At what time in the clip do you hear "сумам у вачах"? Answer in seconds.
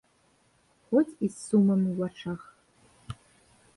1.41-2.41